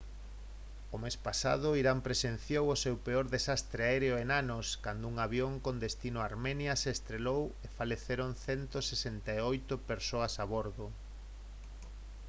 [0.95, 5.53] o mes pasado irán presenciou o seu peor desastre aéreo en anos cando un avión
[5.65, 10.85] con destino a armenia se estrelou e faleceron 168 persoas a bordo